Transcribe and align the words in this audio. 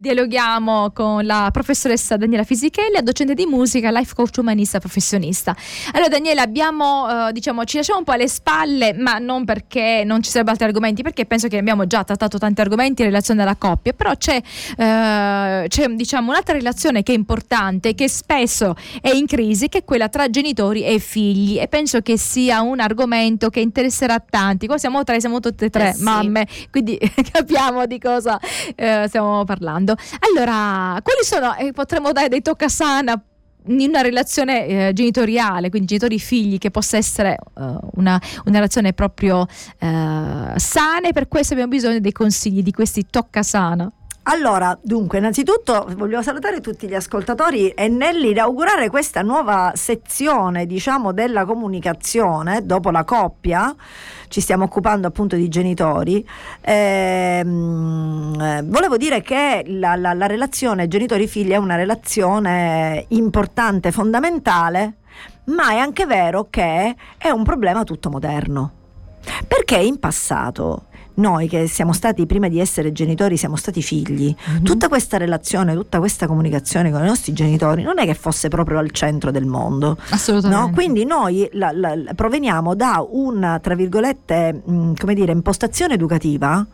Dialoghiamo 0.00 0.92
con 0.92 1.26
la 1.26 1.48
professoressa 1.52 2.16
Daniela 2.16 2.44
Fisichelli, 2.44 3.02
docente 3.02 3.34
di 3.34 3.46
musica, 3.46 3.90
life 3.90 4.14
coach 4.14 4.36
umanista 4.36 4.78
professionista. 4.78 5.56
Allora 5.90 6.08
Daniela, 6.08 6.42
abbiamo, 6.42 7.26
eh, 7.26 7.32
diciamo, 7.32 7.64
ci 7.64 7.78
lasciamo 7.78 7.98
un 7.98 8.04
po' 8.04 8.12
alle 8.12 8.28
spalle, 8.28 8.94
ma 8.94 9.18
non 9.18 9.44
perché 9.44 10.04
non 10.06 10.22
ci 10.22 10.30
sarebbero 10.30 10.52
altri 10.52 10.68
argomenti, 10.68 11.02
perché 11.02 11.26
penso 11.26 11.48
che 11.48 11.58
abbiamo 11.58 11.84
già 11.88 12.04
trattato 12.04 12.38
tanti 12.38 12.60
argomenti 12.60 13.02
in 13.02 13.08
relazione 13.08 13.42
alla 13.42 13.56
coppia, 13.56 13.92
però 13.92 14.14
c'è, 14.14 14.36
eh, 14.36 15.64
c'è 15.66 15.88
diciamo, 15.88 16.30
un'altra 16.30 16.54
relazione 16.54 17.02
che 17.02 17.10
è 17.10 17.16
importante, 17.16 17.96
che 17.96 18.08
spesso 18.08 18.76
è 19.00 19.10
in 19.10 19.26
crisi, 19.26 19.68
che 19.68 19.78
è 19.78 19.84
quella 19.84 20.08
tra 20.08 20.30
genitori 20.30 20.84
e 20.84 21.00
figli 21.00 21.58
e 21.58 21.66
penso 21.66 22.02
che 22.02 22.16
sia 22.16 22.60
un 22.60 22.78
argomento 22.78 23.50
che 23.50 23.58
interesserà 23.58 24.20
tanti. 24.20 24.68
Qua 24.68 24.78
siamo 24.78 25.02
tre, 25.02 25.18
siamo 25.18 25.40
tutte 25.40 25.64
e 25.64 25.70
tre 25.70 25.88
Eh 25.88 25.94
sì. 25.94 26.02
mamme, 26.04 26.46
quindi 26.70 26.96
capiamo 27.32 27.84
di 27.86 27.98
cosa 27.98 28.38
eh, 28.76 29.06
stiamo 29.08 29.42
parlando. 29.42 29.86
Allora, 30.20 31.00
quali 31.02 31.22
sono, 31.22 31.54
eh, 31.56 31.72
potremmo 31.72 32.12
dare 32.12 32.28
dei 32.28 32.42
toccasana 32.42 33.22
in 33.66 33.88
una 33.88 34.00
relazione 34.00 34.66
eh, 34.66 34.92
genitoriale, 34.92 35.68
quindi 35.68 35.88
genitori-figli, 35.88 36.58
che 36.58 36.70
possa 36.70 36.96
essere 36.96 37.32
eh, 37.32 37.76
una, 37.94 38.20
una 38.44 38.54
relazione 38.54 38.92
proprio 38.92 39.46
eh, 39.78 40.52
sana 40.56 41.08
e 41.08 41.12
per 41.12 41.28
questo 41.28 41.52
abbiamo 41.52 41.70
bisogno 41.70 42.00
dei 42.00 42.12
consigli 42.12 42.62
di 42.62 42.72
questi 42.72 43.06
toccasana. 43.08 43.90
Allora, 44.30 44.78
dunque, 44.82 45.16
innanzitutto 45.18 45.86
voglio 45.96 46.20
salutare 46.20 46.60
tutti 46.60 46.86
gli 46.86 46.94
ascoltatori 46.94 47.70
e 47.70 47.88
nell'inaugurare 47.88 48.90
questa 48.90 49.22
nuova 49.22 49.72
sezione, 49.74 50.66
diciamo, 50.66 51.12
della 51.12 51.46
comunicazione 51.46 52.66
dopo 52.66 52.90
la 52.90 53.04
coppia, 53.04 53.74
ci 54.28 54.42
stiamo 54.42 54.64
occupando 54.64 55.06
appunto 55.06 55.34
di 55.34 55.48
genitori. 55.48 56.28
ehm, 56.60 58.36
eh, 58.38 58.62
volevo 58.66 58.98
dire 58.98 59.22
che 59.22 59.64
la, 59.66 59.96
la- 59.96 60.12
la 60.12 60.26
relazione 60.26 60.88
genitori-figli 60.88 61.52
è 61.52 61.56
una 61.56 61.76
relazione 61.76 63.06
importante, 63.08 63.92
fondamentale, 63.92 64.96
ma 65.44 65.70
è 65.70 65.78
anche 65.78 66.04
vero 66.04 66.48
che 66.50 66.94
è 67.16 67.30
un 67.30 67.44
problema 67.44 67.82
tutto 67.82 68.10
moderno. 68.10 68.72
Perché 69.46 69.76
in 69.78 69.98
passato 69.98 70.87
noi 71.18 71.48
che 71.48 71.66
siamo 71.66 71.92
stati 71.92 72.26
prima 72.26 72.48
di 72.48 72.58
essere 72.60 72.92
genitori 72.92 73.36
siamo 73.36 73.56
stati 73.56 73.82
figli, 73.82 74.34
tutta 74.62 74.88
questa 74.88 75.16
relazione, 75.16 75.74
tutta 75.74 75.98
questa 75.98 76.26
comunicazione 76.26 76.90
con 76.90 77.02
i 77.02 77.06
nostri 77.06 77.32
genitori 77.32 77.82
non 77.82 77.98
è 77.98 78.04
che 78.04 78.14
fosse 78.14 78.48
proprio 78.48 78.78
al 78.78 78.90
centro 78.90 79.30
del 79.30 79.44
mondo. 79.46 79.96
Assolutamente. 80.10 80.66
No? 80.66 80.72
Quindi 80.72 81.04
noi 81.04 81.48
la- 81.52 81.72
la- 81.72 81.94
proveniamo 82.14 82.74
da 82.74 83.04
una, 83.08 83.58
tra 83.58 83.74
virgolette, 83.74 84.62
mh, 84.64 84.92
come 84.98 85.14
dire, 85.14 85.32
impostazione 85.32 85.94
educativa 85.94 86.66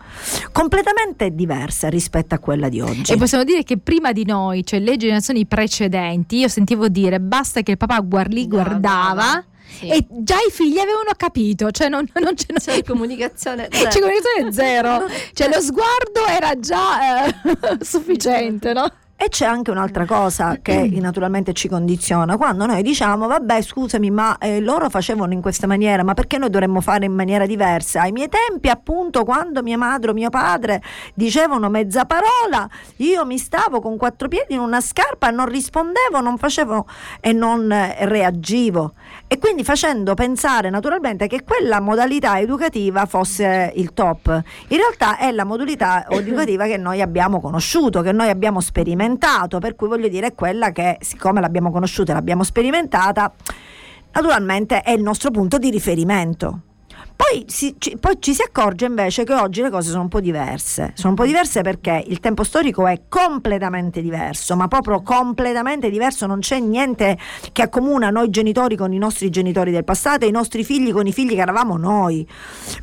completamente 0.53 1.35
diversa 1.35 1.89
rispetto 1.89 2.35
a 2.35 2.39
quella 2.39 2.69
di 2.69 2.81
oggi. 2.81 3.13
E 3.13 3.17
possiamo 3.17 3.45
dire 3.45 3.63
che 3.65 3.79
prima 3.79 4.13
di 4.13 4.25
noi, 4.25 4.65
cioè 4.65 4.81
le 4.81 4.97
generazioni 4.97 5.47
precedenti, 5.47 6.39
io 6.39 6.49
sentivo 6.49 6.89
dire 6.89 7.21
basta 7.21 7.63
che 7.63 7.73
il 7.73 7.77
papà 7.77 7.99
guard- 8.01 8.33
li 8.33 8.47
guardava 8.47 9.43
Sì. 9.67 9.89
e 9.89 10.07
già 10.09 10.37
i 10.37 10.51
figli 10.53 10.79
avevano 10.79 11.11
capito, 11.17 11.71
cioè 11.71 11.89
non, 11.89 12.07
non 12.21 12.35
c'è, 12.35 12.53
C'è 12.55 12.83
comunicazione. 12.87 13.69
c'è 13.69 13.89
comunicazione 13.99 14.53
zero, 14.53 15.07
cioè 15.35 15.49
lo 15.49 15.61
sguardo 15.61 16.27
era 16.29 16.59
già 16.61 17.27
eh, 17.27 17.35
sufficiente, 17.85 18.73
no? 18.73 18.89
E 19.25 19.31
c'è 19.31 19.47
anche 19.47 19.71
un'altra 19.71 20.05
cosa 20.05 20.59
che 20.61 20.87
naturalmente 21.01 21.55
ci 21.55 21.67
condiziona. 21.67 22.37
Quando 22.37 22.67
noi 22.67 22.83
diciamo, 22.83 23.27
vabbè, 23.27 23.63
scusami, 23.63 24.11
ma 24.11 24.37
eh, 24.37 24.61
loro 24.61 24.91
facevano 24.91 25.33
in 25.33 25.41
questa 25.41 25.67
maniera, 25.67 26.05
ma 26.05 26.13
perché 26.13 26.37
noi 26.37 26.51
dovremmo 26.51 26.83
fare 26.83 27.07
in 27.07 27.15
maniera 27.15 27.47
diversa? 27.47 28.03
Ai 28.03 28.13
miei 28.13 28.29
tempi, 28.29 28.69
appunto, 28.69 29.25
quando 29.25 29.63
mia 29.63 29.79
madre 29.79 30.11
o 30.11 30.13
mio 30.13 30.29
padre 30.29 30.83
dicevano 31.15 31.71
mezza 31.71 32.05
parola, 32.05 32.69
io 32.97 33.25
mi 33.25 33.39
stavo 33.39 33.81
con 33.81 33.97
quattro 33.97 34.29
piedi 34.29 34.53
in 34.53 34.61
una 34.61 34.83
scarpa, 34.83 35.31
non 35.31 35.47
rispondevo, 35.47 36.21
non 36.21 36.37
facevo 36.37 36.87
e 37.21 37.33
non 37.33 37.73
eh, 37.73 38.05
reagivo. 38.05 38.93
E 39.27 39.39
quindi 39.39 39.65
facendo 39.65 40.13
pensare 40.13 40.69
naturalmente 40.69 41.29
che 41.29 41.45
quella 41.45 41.81
modalità 41.81 42.39
educativa 42.39 43.07
fosse 43.07 43.73
il 43.75 43.95
top. 43.95 44.43
In 44.69 44.77
realtà 44.77 45.17
è 45.17 45.33
la 45.33 45.45
modalità 45.45 46.07
educativa 46.13 46.67
che 46.67 46.77
noi 46.77 47.01
abbiamo 47.01 47.41
conosciuto, 47.41 48.03
che 48.03 48.13
noi 48.13 48.29
abbiamo 48.29 48.61
sperimentato, 48.61 49.13
per 49.59 49.75
cui 49.77 49.89
voglio 49.89 50.09
dire 50.09 50.29
è 50.29 50.35
quella 50.35 50.73
che 50.73 50.99
siccome 51.01 51.41
l'abbiamo 51.41 51.71
conosciuta 51.71 52.13
e 52.13 52.15
l'abbiamo 52.15 52.43
sperimentata, 52.43 53.33
naturalmente 54.13 54.83
è 54.83 54.91
il 54.91 55.03
nostro 55.03 55.31
punto 55.31 55.59
di 55.59 55.71
riferimento. 55.71 56.61
Poi, 57.17 57.47
ci, 57.49 57.75
poi 57.99 58.17
ci 58.19 58.35
si 58.35 58.43
accorge 58.43 58.87
invece 58.87 59.25
che 59.25 59.33
oggi 59.35 59.63
le 59.63 59.71
cose 59.71 59.91
sono 59.91 60.03
un 60.03 60.09
po' 60.09 60.21
diverse. 60.21 60.93
Sono 60.95 61.11
un 61.11 61.15
po' 61.15 61.25
diverse 61.25 61.63
perché 61.63 62.03
il 62.07 62.21
tempo 62.21 62.43
storico 62.45 62.87
è 62.87 63.03
completamente 63.09 64.03
diverso, 64.03 64.57
ma 64.57 64.69
proprio 64.69 65.01
completamente 65.03 65.91
diverso. 65.91 66.27
Non 66.27 66.41
c'è 66.41 66.59
niente 66.59 67.17
che 67.53 67.63
accomuna 67.63 68.11
noi 68.11 68.31
genitori 68.31 68.77
con 68.77 68.93
i 68.93 68.99
nostri 68.99 69.31
genitori 69.31 69.71
del 69.71 69.85
passato 69.85 70.25
e 70.25 70.29
i 70.29 70.33
nostri 70.33 70.65
figli 70.65 70.93
con 70.93 71.07
i 71.07 71.13
figli 71.13 71.35
che 71.35 71.41
eravamo 71.41 71.77
noi. 71.77 72.27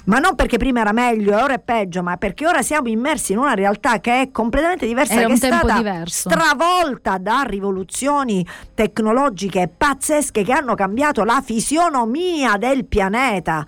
Ma 0.05 0.17
non 0.19 0.35
perché 0.35 0.57
prima 0.57 0.79
era 0.79 0.91
meglio 0.93 1.37
e 1.37 1.41
ora 1.41 1.53
è 1.53 1.59
peggio, 1.59 2.01
ma 2.01 2.17
perché 2.17 2.47
ora 2.47 2.61
siamo 2.61 2.87
immersi 2.87 3.33
in 3.33 3.37
una 3.37 3.53
realtà 3.53 3.99
che 3.99 4.21
è 4.21 4.31
completamente 4.31 4.85
diversa, 4.87 5.13
Era 5.13 5.21
che 5.25 5.31
un 5.31 5.35
è 5.37 5.39
tempo 5.39 5.57
stata 5.67 5.77
diverso. 5.77 6.29
stravolta 6.29 7.17
da 7.17 7.41
rivoluzioni 7.45 8.45
tecnologiche 8.73 9.69
pazzesche 9.75 10.43
che 10.43 10.51
hanno 10.53 10.73
cambiato 10.75 11.23
la 11.23 11.41
fisionomia 11.45 12.57
del 12.57 12.85
pianeta. 12.85 13.65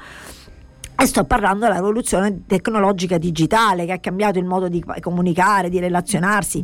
E 0.96 1.06
sto 1.06 1.24
parlando 1.26 1.66
della 1.66 1.76
rivoluzione 1.76 2.44
tecnologica 2.46 3.18
digitale 3.18 3.86
che 3.86 3.92
ha 3.92 4.00
cambiato 4.00 4.40
il 4.40 4.46
modo 4.46 4.70
di 4.70 4.82
comunicare, 5.02 5.68
di 5.68 5.80
relazionarsi. 5.80 6.60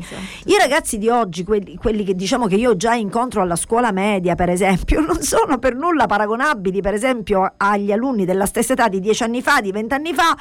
I 0.45 0.56
ragazzi 0.57 0.97
di 0.97 1.09
oggi, 1.09 1.44
quelli, 1.44 1.75
quelli 1.75 2.06
che 2.06 2.16
diciamo 2.16 2.45
che 2.47 2.56
io 2.56 2.78
già 2.78 2.94
incontro 2.94 3.41
alla 3.41 3.56
scuola 3.56 3.91
media, 3.91 4.35
per 4.35 4.50
esempio, 4.50 5.01
non 5.06 5.22
sono 5.22 5.57
per 5.57 5.75
nulla 5.75 6.06
paragonabili, 6.06 6.79
per 6.79 6.94
esempio, 6.94 7.53
agli 7.57 7.91
alunni 7.91 8.23
della 8.23 8.45
stessa 8.45 8.73
età 8.73 8.88
di 8.88 9.00
dieci 9.00 9.23
anni 9.23 9.41
fa, 9.41 9.62
di 9.62 9.72
vent'anni 9.72 10.13
fa. 10.13 10.38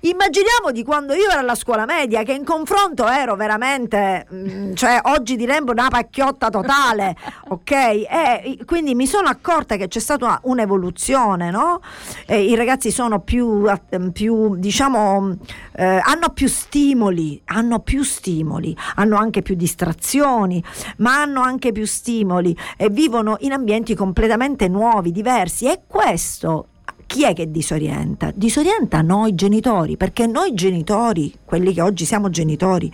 Immaginiamo 0.00 0.70
di 0.72 0.82
quando 0.82 1.14
io 1.14 1.30
ero 1.30 1.40
alla 1.40 1.54
scuola 1.54 1.86
media, 1.86 2.24
che 2.24 2.32
in 2.32 2.44
confronto 2.44 3.06
ero 3.06 3.36
veramente, 3.36 4.26
mm, 4.32 4.74
cioè 4.74 5.00
oggi 5.04 5.36
diremmo 5.36 5.70
una 5.70 5.88
pacchiotta 5.88 6.50
totale, 6.50 7.16
ok? 7.48 7.70
E 7.70 8.58
quindi 8.66 8.94
mi 8.94 9.06
sono 9.06 9.28
accorta 9.28 9.76
che 9.76 9.88
c'è 9.88 10.00
stata 10.00 10.40
un'evoluzione, 10.42 11.50
no? 11.50 11.80
Eh, 12.26 12.42
I 12.42 12.54
ragazzi 12.56 12.90
sono 12.90 13.20
più, 13.28 13.70
più 14.12 14.56
diciamo, 14.56 15.36
eh, 15.76 16.00
hanno 16.02 16.30
più 16.32 16.48
stimoli, 16.48 17.38
hanno 17.44 17.80
più 17.80 18.02
stimoli, 18.02 18.74
hanno 18.94 19.18
anche 19.18 19.42
più 19.42 19.54
distrazioni, 19.54 20.64
ma 20.98 21.20
hanno 21.20 21.42
anche 21.42 21.70
più 21.70 21.84
stimoli 21.84 22.56
e 22.78 22.88
vivono 22.88 23.36
in 23.40 23.52
ambienti 23.52 23.94
completamente 23.94 24.66
nuovi, 24.68 25.12
diversi 25.12 25.66
e 25.66 25.82
questo 25.86 26.68
chi 27.04 27.24
è 27.24 27.34
che 27.34 27.50
disorienta? 27.50 28.32
Disorienta 28.34 29.02
noi 29.02 29.34
genitori, 29.34 29.98
perché 29.98 30.26
noi 30.26 30.54
genitori, 30.54 31.30
quelli 31.44 31.74
che 31.74 31.82
oggi 31.82 32.06
siamo 32.06 32.30
genitori, 32.30 32.90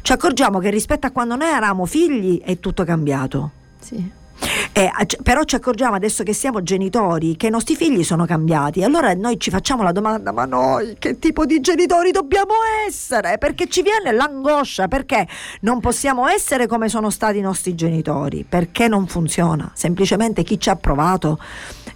ci 0.00 0.12
accorgiamo 0.12 0.60
che 0.60 0.70
rispetto 0.70 1.06
a 1.06 1.10
quando 1.10 1.36
noi 1.36 1.48
eravamo 1.48 1.84
figli 1.84 2.40
è 2.40 2.58
tutto 2.58 2.84
cambiato. 2.84 3.50
Sì. 3.80 4.16
E, 4.78 5.06
c- 5.06 5.20
però 5.22 5.42
ci 5.42 5.56
accorgiamo 5.56 5.96
adesso 5.96 6.22
che 6.22 6.32
siamo 6.32 6.62
genitori 6.62 7.36
che 7.36 7.48
i 7.48 7.50
nostri 7.50 7.74
figli 7.74 8.04
sono 8.04 8.26
cambiati. 8.26 8.84
Allora 8.84 9.12
noi 9.14 9.40
ci 9.40 9.50
facciamo 9.50 9.82
la 9.82 9.90
domanda: 9.90 10.30
ma 10.30 10.44
noi 10.44 10.94
che 11.00 11.18
tipo 11.18 11.44
di 11.44 11.60
genitori 11.60 12.12
dobbiamo 12.12 12.52
essere? 12.86 13.38
Perché 13.38 13.66
ci 13.66 13.82
viene 13.82 14.12
l'angoscia, 14.12 14.86
perché 14.86 15.26
non 15.62 15.80
possiamo 15.80 16.28
essere 16.28 16.68
come 16.68 16.88
sono 16.88 17.10
stati 17.10 17.38
i 17.38 17.40
nostri 17.40 17.74
genitori, 17.74 18.44
perché 18.48 18.86
non 18.86 19.08
funziona. 19.08 19.68
Semplicemente 19.74 20.44
chi 20.44 20.60
ci 20.60 20.70
ha 20.70 20.76
provato 20.76 21.40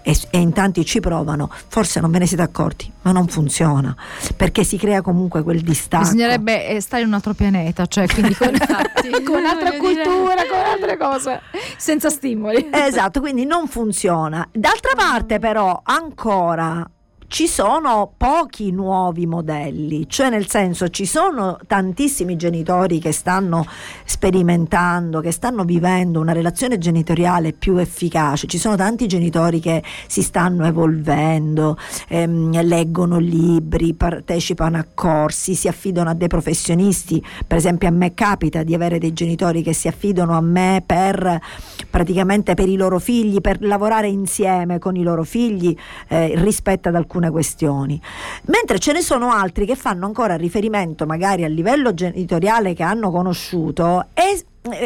e, 0.02 0.16
e 0.30 0.38
in 0.38 0.52
tanti 0.52 0.84
ci 0.84 1.00
provano, 1.00 1.50
forse 1.68 2.00
non 2.00 2.10
ve 2.10 2.18
ne 2.18 2.26
siete 2.26 2.42
accorti, 2.42 2.90
ma 3.02 3.12
non 3.12 3.28
funziona, 3.28 3.94
perché 4.36 4.64
si 4.64 4.76
crea 4.76 5.00
comunque 5.00 5.42
quel 5.42 5.60
distacco. 5.60 6.02
Bisognerebbe 6.02 6.66
eh, 6.66 6.80
stare 6.80 7.02
in 7.02 7.08
un 7.08 7.14
altro 7.14 7.32
pianeta, 7.32 7.86
cioè 7.86 8.06
quindi 8.08 8.34
con, 8.34 8.50
con 9.24 9.36
un'altra 9.36 9.70
voglio 9.70 9.88
dire. 9.88 10.02
cultura, 10.02 10.46
con 10.46 10.58
altre 10.58 10.96
cose, 10.96 11.40
senza 11.76 12.10
stimoli. 12.10 12.70
Esatto, 12.74 13.20
quindi 13.20 13.44
non 13.44 13.66
funziona. 13.68 14.48
D'altra 14.50 14.92
parte 14.96 15.38
però 15.38 15.80
ancora 15.84 16.88
ci 17.32 17.48
sono 17.48 18.12
pochi 18.14 18.72
nuovi 18.72 19.26
modelli, 19.26 20.06
cioè 20.06 20.28
nel 20.28 20.50
senso 20.50 20.90
ci 20.90 21.06
sono 21.06 21.58
tantissimi 21.66 22.36
genitori 22.36 22.98
che 22.98 23.10
stanno 23.10 23.64
sperimentando, 24.04 25.20
che 25.20 25.30
stanno 25.30 25.64
vivendo 25.64 26.20
una 26.20 26.34
relazione 26.34 26.76
genitoriale 26.76 27.54
più 27.54 27.78
efficace, 27.78 28.46
ci 28.48 28.58
sono 28.58 28.76
tanti 28.76 29.06
genitori 29.06 29.60
che 29.60 29.82
si 30.06 30.20
stanno 30.20 30.66
evolvendo, 30.66 31.78
ehm, 32.08 32.60
leggono 32.66 33.16
libri, 33.16 33.94
partecipano 33.94 34.76
a 34.76 34.84
corsi, 34.92 35.54
si 35.54 35.68
affidano 35.68 36.10
a 36.10 36.14
dei 36.14 36.28
professionisti, 36.28 37.24
per 37.46 37.56
esempio 37.56 37.88
a 37.88 37.92
me 37.92 38.12
capita 38.12 38.62
di 38.62 38.74
avere 38.74 38.98
dei 38.98 39.14
genitori 39.14 39.62
che 39.62 39.72
si 39.72 39.88
affidano 39.88 40.36
a 40.36 40.42
me 40.42 40.82
per 40.84 41.40
praticamente 41.88 42.52
per 42.52 42.68
i 42.68 42.76
loro 42.76 42.98
figli, 42.98 43.40
per 43.40 43.62
lavorare 43.62 44.08
insieme 44.08 44.78
con 44.78 44.96
i 44.96 45.02
loro 45.02 45.24
figli 45.24 45.74
eh, 46.08 46.34
rispetto 46.36 46.90
ad 46.90 46.94
alcune 46.94 47.20
alcune 47.22 47.30
questioni. 47.30 48.00
Mentre 48.46 48.78
ce 48.78 48.92
ne 48.92 49.00
sono 49.00 49.30
altri 49.30 49.64
che 49.64 49.76
fanno 49.76 50.06
ancora 50.06 50.36
riferimento 50.36 51.06
magari 51.06 51.44
al 51.44 51.52
livello 51.52 51.94
genitoriale 51.94 52.74
che 52.74 52.82
hanno 52.82 53.10
conosciuto 53.10 54.06
e 54.14 54.44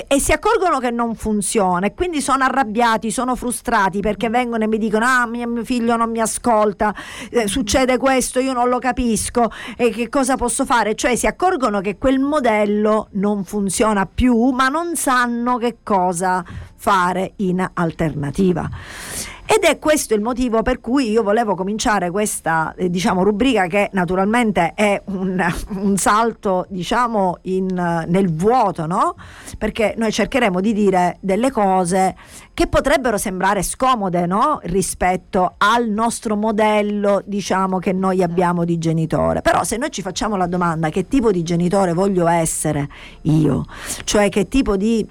e 0.08 0.18
si 0.20 0.32
accorgono 0.32 0.78
che 0.78 0.90
non 0.90 1.14
funziona 1.14 1.84
e 1.84 1.92
quindi 1.92 2.22
sono 2.22 2.44
arrabbiati, 2.44 3.10
sono 3.10 3.36
frustrati 3.36 4.00
perché 4.00 4.30
vengono 4.30 4.64
e 4.64 4.68
mi 4.68 4.78
dicono 4.78 5.04
ah 5.04 5.26
mio, 5.26 5.62
figlio 5.64 5.96
non 5.96 6.10
mi 6.10 6.18
ascolta, 6.18 6.94
eh, 7.28 7.46
succede 7.46 7.98
questo, 7.98 8.40
io 8.40 8.54
non 8.54 8.70
lo 8.70 8.78
capisco 8.78 9.50
e 9.76 9.90
che 9.90 10.08
cosa 10.08 10.36
posso 10.36 10.64
fare? 10.64 10.94
Cioè 10.94 11.14
si 11.14 11.26
accorgono 11.26 11.82
che 11.82 11.98
quel 11.98 12.18
modello 12.18 13.08
non 13.12 13.44
funziona 13.44 14.06
più 14.06 14.48
ma 14.48 14.68
non 14.68 14.96
sanno 14.96 15.58
che 15.58 15.76
cosa 15.82 16.42
fare 16.76 17.34
in 17.36 17.68
alternativa. 17.74 18.70
Ed 19.48 19.62
è 19.62 19.78
questo 19.78 20.12
il 20.12 20.20
motivo 20.20 20.62
per 20.62 20.80
cui 20.80 21.08
io 21.08 21.22
volevo 21.22 21.54
cominciare 21.54 22.10
questa 22.10 22.74
eh, 22.76 22.90
diciamo, 22.90 23.22
rubrica 23.22 23.68
che 23.68 23.90
naturalmente 23.92 24.72
è 24.74 25.00
un, 25.06 25.40
un 25.78 25.96
salto 25.96 26.66
diciamo, 26.68 27.38
in, 27.42 27.66
nel 28.08 28.34
vuoto, 28.34 28.86
no? 28.86 29.14
perché 29.56 29.94
noi 29.96 30.10
cercheremo 30.10 30.60
di 30.60 30.72
dire 30.72 31.18
delle 31.20 31.52
cose 31.52 32.16
che 32.52 32.66
potrebbero 32.66 33.18
sembrare 33.18 33.62
scomode 33.62 34.26
no? 34.26 34.58
rispetto 34.64 35.54
al 35.58 35.88
nostro 35.90 36.34
modello 36.34 37.22
diciamo, 37.24 37.78
che 37.78 37.92
noi 37.92 38.24
abbiamo 38.24 38.64
di 38.64 38.78
genitore. 38.78 39.42
Però 39.42 39.62
se 39.62 39.76
noi 39.76 39.90
ci 39.92 40.02
facciamo 40.02 40.36
la 40.36 40.46
domanda 40.48 40.88
che 40.88 41.06
tipo 41.06 41.30
di 41.30 41.44
genitore 41.44 41.92
voglio 41.92 42.26
essere 42.26 42.88
io, 43.22 43.64
cioè 44.02 44.28
che 44.28 44.48
tipo 44.48 44.76
di 44.76 45.06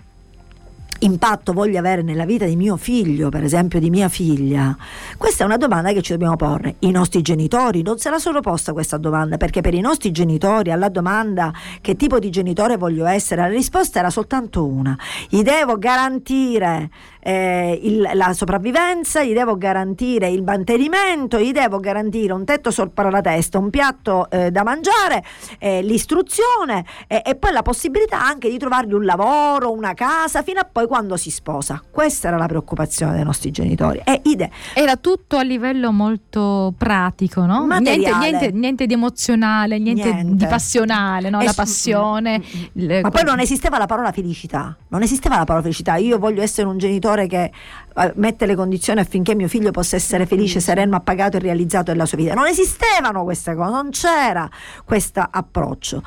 impatto 1.00 1.53
voglio 1.53 1.80
avere 1.80 2.01
nella 2.01 2.25
vita 2.25 2.45
di 2.45 2.56
mio 2.56 2.77
figlio, 2.77 3.30
per 3.30 3.44
esempio 3.44 3.80
di 3.80 3.89
mia 3.89 4.09
figlia? 4.09 4.75
Questa 5.18 5.44
è 5.44 5.45
una 5.45 5.57
domanda 5.57 5.92
che 5.92 6.01
ci 6.01 6.12
dobbiamo 6.12 6.36
porre. 6.36 6.75
I 6.80 6.92
nostri 6.92 7.21
genitori 7.21 7.81
non 7.81 7.97
se 7.97 8.09
la 8.09 8.19
sono 8.19 8.39
posta 8.39 8.74
questa 8.74 8.97
domanda, 8.97 9.38
perché 9.38 9.62
per 9.62 9.74
i 9.74 9.81
nostri 9.81 10.12
genitori 10.12 10.71
alla 10.71 10.89
domanda 10.89 11.53
che 11.81 11.95
tipo 11.95 12.19
di 12.19 12.30
genitore 12.30 12.77
voglio 12.77 13.06
essere, 13.06 13.42
la 13.42 13.47
risposta 13.47 14.00
era 14.00 14.09
soltanto 14.09 14.65
una. 14.65 14.97
Gli 15.30 15.42
devo 15.42 15.77
garantire 15.77 16.89
eh, 17.25 17.80
il, 17.81 18.07
la 18.13 18.33
sopravvivenza, 18.33 19.24
gli 19.24 19.33
devo 19.33 19.57
garantire 19.57 20.30
il 20.30 20.44
mantenimento, 20.44 21.39
gli 21.39 21.51
devo 21.51 21.80
garantire 21.80 22.33
un 22.33 22.45
tetto 22.45 22.69
sopra 22.69 23.10
la 23.10 23.22
testa, 23.22 23.57
un 23.57 23.72
piatto 23.72 24.30
eh, 24.30 24.51
da 24.51 24.62
mangiare, 24.62 25.24
eh, 25.57 25.81
l'istruzione 25.81 26.86
e 27.07 27.36
poi 27.36 27.51
la 27.51 27.63
possibilità 27.63 28.24
anche 28.24 28.50
di 28.50 28.60
trovargli 28.60 28.94
un 28.94 29.06
lavoro, 29.06 29.72
una 29.72 29.95
casa, 29.95 30.44
fino 30.44 30.60
a 30.60 30.68
poi 30.72 30.86
quando 30.86 31.18
si 31.18 31.31
sposa. 31.31 31.81
Questa 31.89 32.27
era 32.27 32.38
la 32.38 32.45
preoccupazione 32.45 33.13
dei 33.16 33.24
nostri 33.24 33.50
genitori. 33.50 34.01
E 34.04 34.22
ide- 34.25 34.51
era 34.75 34.95
tutto 34.98 35.38
a 35.38 35.42
livello 35.42 35.92
molto 35.92 36.74
pratico, 36.77 37.45
no? 37.45 37.66
Niente, 37.66 38.16
niente, 38.16 38.51
niente, 38.51 38.86
di 38.86 38.94
emozionale, 38.94 39.80
niente, 39.80 40.13
niente. 40.13 40.36
di 40.36 40.45
passionale, 40.45 41.31
no? 41.31 41.42
la 41.42 41.54
passione. 41.54 42.39
Mm, 42.39 42.42
mm, 42.42 42.62
mm. 42.62 42.88
Le... 42.88 43.01
Ma 43.01 43.10
poi 43.10 43.24
non 43.24 43.39
esisteva 43.39 43.80
la 43.80 43.88
parola 43.88 44.12
felicità, 44.12 44.77
non 44.89 45.01
esisteva 45.01 45.38
la 45.38 45.45
parola 45.45 45.63
felicità. 45.63 45.95
Io 45.95 46.19
voglio 46.19 46.44
essere 46.44 46.68
un 46.68 46.77
genitore 46.77 47.14
genitore 47.15 47.27
che 47.27 47.51
eh, 47.97 48.12
mette 48.15 48.45
le 48.45 48.56
condizioni 48.56 49.00
affinché 49.00 49.35
mio 49.35 49.47
figlio 49.47 49.71
possa 49.71 49.95
essere 49.95 50.25
felice, 50.25 50.59
sereno, 50.59 50.97
appagato 50.97 51.38
e 51.38 51.39
realizzato 51.39 51.91
nella 51.91 52.06
sua 52.06 52.17
vita. 52.17 52.33
Non 52.33 52.47
esistevano 52.47 53.23
queste 53.23 53.56
cose, 53.56 53.71
non 53.71 53.89
c'era 53.91 54.50
questo 54.83 55.25
approccio. 55.29 56.03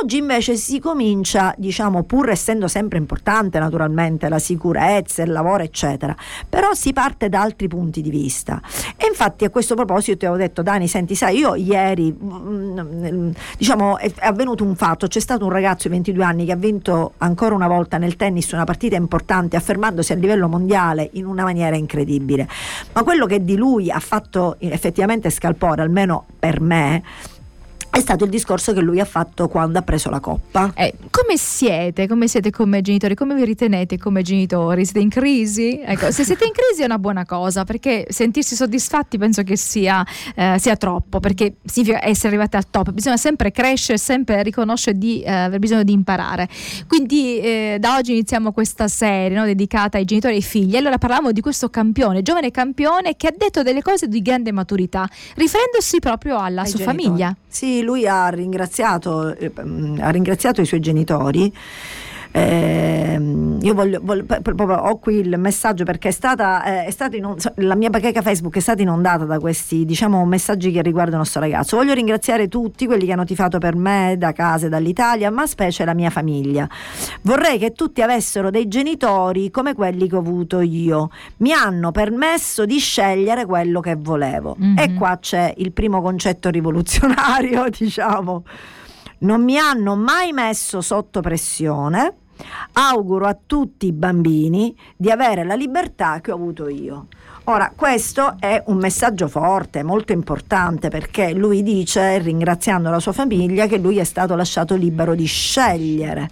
Oggi 0.00 0.16
invece 0.16 0.56
si 0.56 0.80
comincia, 0.80 1.54
diciamo, 1.58 2.04
pur 2.04 2.30
essendo 2.30 2.68
sempre 2.68 2.98
importante 2.98 3.58
naturalmente 3.58 4.28
la 4.28 4.38
sicurezza, 4.38 5.22
il 5.22 5.32
lavoro, 5.32 5.62
eccetera, 5.62 6.16
però 6.48 6.72
si 6.72 6.92
parte 6.94 7.28
da 7.28 7.42
altri 7.42 7.68
punti 7.68 8.00
di 8.00 8.10
vista. 8.10 8.60
E 8.96 9.06
infatti 9.06 9.44
a 9.44 9.50
questo 9.50 9.74
proposito 9.74 10.16
ti 10.16 10.26
avevo 10.26 10.40
detto, 10.40 10.62
Dani, 10.62 10.88
senti, 10.88 11.14
sai, 11.14 11.38
io 11.38 11.54
ieri, 11.54 12.16
mm, 12.18 12.80
mm, 12.80 13.30
diciamo, 13.58 13.98
è 13.98 14.10
avvenuto 14.20 14.64
un 14.64 14.74
fatto, 14.74 15.06
c'è 15.06 15.20
stato 15.20 15.44
un 15.44 15.50
ragazzo 15.50 15.88
di 15.88 15.94
22 15.94 16.24
anni 16.24 16.44
che 16.46 16.52
ha 16.52 16.56
vinto 16.56 17.12
ancora 17.18 17.54
una 17.54 17.68
volta 17.68 17.98
nel 17.98 18.16
tennis 18.16 18.52
una 18.52 18.64
partita 18.64 18.96
importante, 18.96 19.56
affermandosi 19.56 20.12
a 20.12 20.16
livello 20.16 20.45
mondiale 20.48 21.10
in 21.12 21.26
una 21.26 21.42
maniera 21.42 21.76
incredibile. 21.76 22.48
Ma 22.92 23.02
quello 23.02 23.26
che 23.26 23.44
di 23.44 23.56
lui 23.56 23.90
ha 23.90 24.00
fatto 24.00 24.56
effettivamente 24.58 25.30
scalpore, 25.30 25.82
almeno 25.82 26.24
per 26.38 26.60
me, 26.60 27.02
è 27.96 28.00
stato 28.00 28.24
il 28.24 28.30
discorso 28.30 28.74
che 28.74 28.80
lui 28.80 29.00
ha 29.00 29.06
fatto 29.06 29.48
quando 29.48 29.78
ha 29.78 29.82
preso 29.82 30.10
la 30.10 30.20
coppa. 30.20 30.70
Eh, 30.74 30.92
come 31.10 31.38
siete? 31.38 32.06
Come 32.06 32.28
siete 32.28 32.50
come 32.50 32.82
genitori? 32.82 33.14
Come 33.14 33.34
vi 33.34 33.44
ritenete 33.44 33.96
come 33.96 34.20
genitori? 34.20 34.84
Siete 34.84 35.00
in 35.00 35.08
crisi? 35.08 35.80
Ecco, 35.82 36.10
se 36.10 36.22
siete 36.24 36.44
in 36.44 36.52
crisi 36.52 36.82
è 36.82 36.84
una 36.84 36.98
buona 36.98 37.24
cosa 37.24 37.64
perché 37.64 38.06
sentirsi 38.10 38.54
soddisfatti 38.54 39.16
penso 39.16 39.42
che 39.42 39.56
sia, 39.56 40.04
eh, 40.34 40.56
sia 40.58 40.76
troppo 40.76 41.20
perché 41.20 41.54
significa 41.64 42.06
essere 42.06 42.28
arrivati 42.28 42.56
al 42.56 42.68
top. 42.68 42.90
Bisogna 42.90 43.16
sempre 43.16 43.50
crescere, 43.50 43.96
sempre 43.96 44.42
riconoscere 44.42 44.98
di 44.98 45.22
eh, 45.22 45.30
aver 45.30 45.58
bisogno 45.58 45.82
di 45.82 45.92
imparare. 45.92 46.48
Quindi 46.86 47.38
eh, 47.38 47.76
da 47.80 47.96
oggi 47.96 48.12
iniziamo 48.12 48.52
questa 48.52 48.88
serie 48.88 49.38
no, 49.38 49.46
dedicata 49.46 49.96
ai 49.96 50.04
genitori 50.04 50.34
e 50.34 50.36
ai 50.36 50.42
figli. 50.42 50.76
Allora 50.76 50.98
parlavamo 50.98 51.32
di 51.32 51.40
questo 51.40 51.70
campione, 51.70 52.20
giovane 52.20 52.50
campione 52.50 53.16
che 53.16 53.28
ha 53.28 53.34
detto 53.34 53.62
delle 53.62 53.80
cose 53.80 54.06
di 54.06 54.20
grande 54.20 54.52
maturità, 54.52 55.08
riferendosi 55.36 55.98
proprio 55.98 56.36
alla 56.38 56.60
ai 56.60 56.68
sua 56.68 56.80
genitori. 56.80 57.04
famiglia. 57.06 57.36
Sì, 57.48 57.84
lui 57.86 58.06
ha 58.06 58.28
ringraziato, 58.28 59.34
eh, 59.34 59.50
ha 60.00 60.10
ringraziato 60.10 60.60
i 60.60 60.66
suoi 60.66 60.80
genitori 60.80 61.50
eh, 62.32 63.18
io 63.60 63.74
voglio, 63.74 64.00
voglio, 64.02 64.24
proprio 64.24 64.76
ho 64.76 64.98
qui 64.98 65.16
il 65.16 65.38
messaggio 65.38 65.84
perché 65.84 66.08
è 66.08 66.12
stata, 66.12 66.64
eh, 66.64 66.84
è 66.84 66.90
stata 66.90 67.16
inond- 67.16 67.52
la 67.56 67.74
mia 67.74 67.90
bacheca 67.90 68.22
Facebook 68.22 68.56
è 68.56 68.60
stata 68.60 68.82
inondata 68.82 69.24
da 69.24 69.38
questi 69.38 69.84
diciamo, 69.84 70.24
messaggi 70.24 70.70
che 70.70 70.82
riguardano 70.82 71.22
questo 71.22 71.40
ragazzo. 71.40 71.76
Voglio 71.76 71.94
ringraziare 71.94 72.48
tutti 72.48 72.86
quelli 72.86 73.06
che 73.06 73.12
hanno 73.12 73.24
tifato 73.24 73.58
per 73.58 73.74
me 73.74 74.16
da 74.18 74.32
casa 74.32 74.66
e 74.66 74.68
dall'Italia, 74.68 75.30
ma 75.30 75.46
specie 75.46 75.84
la 75.84 75.94
mia 75.94 76.10
famiglia. 76.10 76.68
Vorrei 77.22 77.58
che 77.58 77.72
tutti 77.72 78.02
avessero 78.02 78.50
dei 78.50 78.68
genitori 78.68 79.50
come 79.50 79.74
quelli 79.74 80.08
che 80.08 80.16
ho 80.16 80.20
avuto 80.20 80.60
io. 80.60 81.10
Mi 81.38 81.52
hanno 81.52 81.90
permesso 81.90 82.64
di 82.64 82.78
scegliere 82.78 83.46
quello 83.46 83.80
che 83.80 83.96
volevo. 83.96 84.56
Mm-hmm. 84.60 84.78
E 84.78 84.94
qua 84.94 85.18
c'è 85.20 85.54
il 85.56 85.72
primo 85.72 86.02
concetto 86.02 86.50
rivoluzionario, 86.50 87.68
diciamo. 87.76 88.44
Non 89.18 89.42
mi 89.42 89.58
hanno 89.58 89.96
mai 89.96 90.32
messo 90.32 90.80
sotto 90.80 91.20
pressione 91.20 92.16
Auguro 92.72 93.26
a 93.26 93.36
tutti 93.46 93.86
i 93.86 93.92
bambini 93.92 94.76
di 94.96 95.10
avere 95.10 95.44
la 95.44 95.54
libertà 95.54 96.20
che 96.20 96.30
ho 96.30 96.34
avuto 96.34 96.68
io. 96.68 97.06
Ora, 97.44 97.72
questo 97.74 98.36
è 98.40 98.62
un 98.66 98.76
messaggio 98.76 99.28
forte, 99.28 99.84
molto 99.84 100.12
importante, 100.12 100.88
perché 100.88 101.32
lui 101.32 101.62
dice, 101.62 102.18
ringraziando 102.18 102.90
la 102.90 102.98
sua 102.98 103.12
famiglia, 103.12 103.66
che 103.66 103.78
lui 103.78 103.98
è 103.98 104.04
stato 104.04 104.34
lasciato 104.34 104.74
libero 104.74 105.14
di 105.14 105.26
scegliere, 105.26 106.28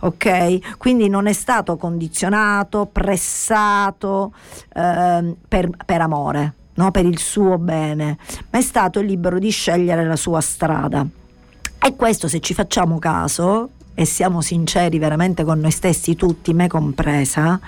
ok? 0.00 0.76
Quindi 0.76 1.08
non 1.08 1.28
è 1.28 1.32
stato 1.32 1.76
condizionato, 1.76 2.88
pressato 2.90 4.34
eh, 4.74 5.36
per, 5.46 5.70
per 5.84 6.00
amore, 6.00 6.54
no? 6.74 6.90
per 6.90 7.04
il 7.06 7.18
suo 7.18 7.58
bene, 7.58 8.18
ma 8.50 8.58
è 8.58 8.62
stato 8.62 9.00
libero 9.00 9.38
di 9.38 9.50
scegliere 9.50 10.04
la 10.04 10.16
sua 10.16 10.40
strada. 10.40 11.06
E 11.78 11.94
questo, 11.96 12.28
se 12.28 12.40
ci 12.40 12.54
facciamo 12.54 12.98
caso, 12.98 13.70
e 13.98 14.04
siamo 14.04 14.42
sinceri 14.42 14.98
veramente 14.98 15.42
con 15.42 15.58
noi 15.58 15.70
stessi, 15.70 16.16
tutti, 16.16 16.52
me 16.52 16.68
compresa, 16.68 17.58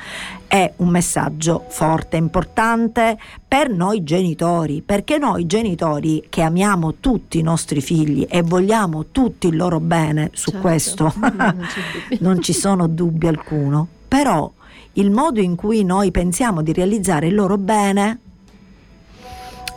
è 0.46 0.70
un 0.76 0.88
messaggio 0.90 1.64
forte, 1.68 2.18
importante 2.18 3.18
per 3.48 3.70
noi 3.70 4.04
genitori, 4.04 4.82
perché 4.82 5.16
noi 5.16 5.46
genitori 5.46 6.26
che 6.28 6.42
amiamo 6.42 6.96
tutti 7.00 7.38
i 7.38 7.42
nostri 7.42 7.80
figli 7.80 8.26
e 8.28 8.42
vogliamo 8.42 9.06
tutti 9.10 9.48
il 9.48 9.56
loro 9.56 9.80
bene, 9.80 10.28
su 10.34 10.50
certo. 10.50 10.66
questo 10.66 11.14
non 12.20 12.42
ci 12.42 12.52
sono 12.52 12.86
dubbi 12.86 13.26
alcuno, 13.26 13.88
però 14.06 14.52
il 14.92 15.10
modo 15.10 15.40
in 15.40 15.56
cui 15.56 15.82
noi 15.82 16.10
pensiamo 16.10 16.60
di 16.60 16.74
realizzare 16.74 17.28
il 17.28 17.34
loro 17.34 17.56
bene 17.56 18.18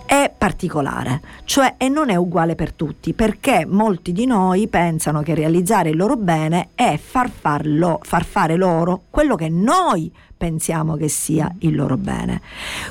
è 0.05 0.30
particolare, 0.41 1.21
cioè 1.43 1.75
e 1.77 1.87
non 1.87 2.09
è 2.09 2.15
uguale 2.15 2.55
per 2.55 2.73
tutti, 2.73 3.13
perché 3.13 3.63
molti 3.69 4.11
di 4.11 4.25
noi 4.25 4.67
pensano 4.67 5.21
che 5.21 5.35
realizzare 5.35 5.89
il 5.89 5.97
loro 5.97 6.15
bene 6.15 6.69
è 6.73 6.97
far, 6.97 7.29
farlo, 7.29 7.99
far 8.01 8.25
fare 8.25 8.55
loro 8.55 9.03
quello 9.11 9.35
che 9.35 9.49
noi 9.49 10.11
pensiamo 10.41 10.95
che 10.95 11.07
sia 11.07 11.53
il 11.59 11.75
loro 11.75 11.97
bene. 11.97 12.41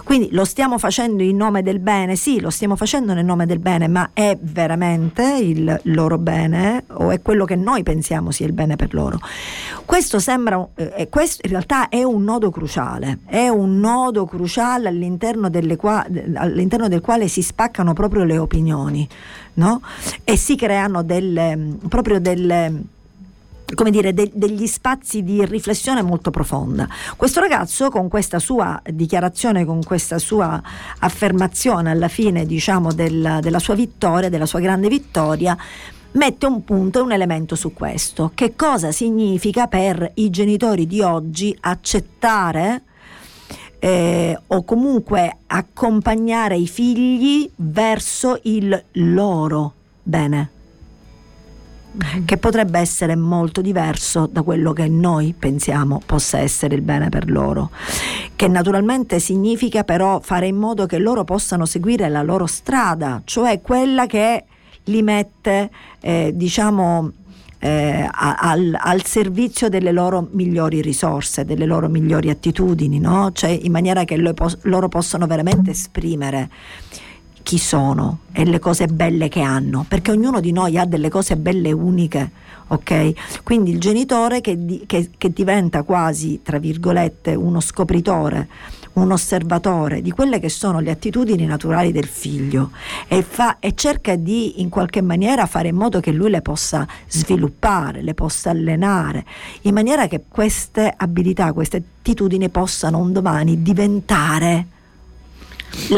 Quindi 0.05 0.29
lo 0.31 0.45
stiamo 0.45 0.79
facendo 0.79 1.25
in 1.25 1.37
nome 1.37 1.65
del 1.65 1.81
bene? 1.81 2.15
Sì, 2.15 2.39
lo 2.39 2.49
stiamo 2.49 2.77
facendo 2.77 3.13
nel 3.13 3.25
nome 3.25 3.45
del 3.45 3.59
bene, 3.59 3.89
ma 3.89 4.11
è 4.13 4.39
veramente 4.41 5.25
il 5.37 5.81
loro 5.87 6.17
bene 6.17 6.85
o 6.93 7.11
è 7.11 7.21
quello 7.21 7.45
che 7.45 7.57
noi 7.57 7.83
pensiamo 7.83 8.31
sia 8.31 8.47
il 8.47 8.53
bene 8.53 8.77
per 8.77 8.95
loro? 8.95 9.19
Questo 9.85 10.21
sembra, 10.21 10.65
eh, 10.77 11.09
questo 11.09 11.41
in 11.45 11.51
realtà 11.51 11.89
è 11.89 12.05
un 12.05 12.23
nodo 12.23 12.53
cruciale, 12.53 13.19
è 13.27 13.49
un 13.49 13.81
nodo 13.81 14.27
cruciale 14.27 14.87
all'interno, 14.87 15.51
qua, 15.77 16.07
all'interno 16.37 16.87
del 16.87 17.01
quale 17.01 17.27
si 17.27 17.40
spaccano 17.43 17.93
proprio 17.93 18.25
le 18.25 18.39
opinioni, 18.39 19.09
no? 19.55 19.81
E 20.25 20.37
si 20.37 20.57
creano 20.57 21.03
delle, 21.03 21.77
proprio 21.89 22.21
delle 22.21 22.83
come 23.75 23.91
dire, 23.91 24.13
de- 24.13 24.31
degli 24.35 24.67
spazi 24.67 25.23
di 25.23 25.45
riflessione 25.45 26.03
molto 26.03 26.31
profonda. 26.31 26.89
Questo 27.17 27.41
ragazzo 27.41 27.89
con 27.89 28.09
questa 28.09 28.39
sua 28.39 28.81
dichiarazione, 28.91 29.65
con 29.65 29.83
questa 29.83 30.19
sua 30.19 30.61
affermazione 30.99 31.91
alla 31.91 32.09
fine 32.09 32.47
diciamo 32.47 32.93
del, 32.93 33.39
della 33.41 33.59
sua 33.59 33.75
vittoria, 33.75 34.29
della 34.29 34.47
sua 34.47 34.61
grande 34.61 34.89
vittoria, 34.89 35.57
mette 36.13 36.47
un 36.47 36.65
punto, 36.65 37.03
un 37.03 37.13
elemento 37.13 37.55
su 37.55 37.73
questo. 37.73 38.33
Che 38.35 38.55
cosa 38.57 38.91
significa 38.93 39.67
per 39.67 40.11
i 40.15 40.31
genitori 40.31 40.87
di 40.87 41.01
oggi 41.01 41.57
accettare 41.61 42.83
eh, 43.81 44.39
o 44.47 44.63
comunque 44.63 45.39
accompagnare 45.47 46.57
i 46.57 46.69
figli 46.69 47.51
verso 47.57 48.39
il 48.43 48.81
loro 48.93 49.73
bene? 50.03 50.51
Mm-hmm. 51.91 52.25
che 52.25 52.37
potrebbe 52.37 52.79
essere 52.79 53.17
molto 53.17 53.61
diverso 53.61 54.29
da 54.31 54.43
quello 54.43 54.73
che 54.73 54.87
noi 54.87 55.35
pensiamo 55.37 56.01
possa 56.07 56.39
essere 56.39 56.77
il 56.77 56.83
bene 56.83 57.09
per 57.09 57.29
loro, 57.29 57.71
che 58.37 58.47
naturalmente 58.47 59.19
significa 59.19 59.83
però 59.83 60.21
fare 60.21 60.47
in 60.47 60.55
modo 60.55 60.87
che 60.87 60.99
loro 60.99 61.25
possano 61.25 61.67
seguire 61.67 62.09
la 62.09 62.23
loro 62.23 62.47
strada, 62.47 63.21
cioè 63.25 63.61
quella 63.61 64.07
che 64.07 64.45
li 64.85 65.03
mette, 65.03 65.71
eh, 66.01 66.31
diciamo, 66.33 67.11
eh, 67.63 68.09
al, 68.11 68.75
al, 68.79 69.05
servizio 69.05 69.69
delle 69.69 69.93
loro 69.93 70.29
migliori 70.33 70.81
risorse, 70.81 71.45
delle 71.45 71.67
loro 71.67 71.89
migliori 71.89 72.31
attitudini, 72.31 72.99
no? 72.99 73.31
cioè 73.33 73.51
in 73.51 73.71
maniera 73.71 74.05
che 74.05 74.17
loro 74.17 74.89
possano 74.89 75.27
veramente 75.27 75.71
esprimere 75.71 76.49
chi 77.43 77.59
sono 77.59 78.21
e 78.33 78.45
le 78.45 78.59
cose 78.59 78.87
belle 78.87 79.29
che 79.29 79.41
hanno, 79.41 79.85
perché 79.87 80.11
ognuno 80.11 80.41
di 80.41 80.53
noi 80.53 80.79
ha 80.79 80.87
delle 80.87 81.11
cose 81.11 81.37
belle 81.37 81.73
uniche, 81.73 82.31
ok? 82.69 83.43
Quindi 83.43 83.73
il 83.73 83.81
genitore 83.81 84.41
che, 84.41 84.85
che, 84.87 85.11
che 85.17 85.33
diventa 85.33 85.83
quasi, 85.83 86.41
tra 86.43 86.59
virgolette, 86.59 87.35
uno 87.35 87.61
scopritore, 87.61 88.49
un 88.95 89.13
osservatore 89.13 90.03
di 90.03 90.11
quelle 90.11 90.41
che 90.41 90.49
sono 90.49 90.81
le 90.81 90.91
attitudini 90.91 91.47
naturali 91.47 91.93
del 91.93 92.07
figlio 92.07 92.71
e, 93.07 93.23
fa, 93.23 93.59
e 93.59 93.75
cerca 93.75 94.17
di 94.17 94.61
in 94.61 94.69
qualche 94.69 95.01
maniera 95.01 95.47
fare 95.47 95.69
in 95.69 95.77
modo 95.77 96.01
che 96.01 96.13
lui 96.13 96.31
le 96.31 96.43
possa 96.43 96.87
sviluppare, 97.07 98.03
le 98.03 98.15
possa 98.15 98.51
allenare, 98.51 99.25
in 99.63 99.75
maniera 99.75 100.07
che 100.09 100.25
queste 100.29 100.93
abilità, 100.95 101.53
queste 101.53 101.83
attitudini 102.01 102.49
possano 102.49 102.99
un 102.99 103.13
domani 103.13 103.63
diventare 103.63 104.67